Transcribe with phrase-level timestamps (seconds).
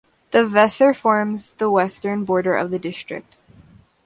[0.31, 3.35] The Weser forms the western border of the district.